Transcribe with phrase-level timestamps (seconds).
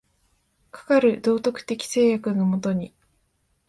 [0.71, 2.91] かかる道徳的制約の下に、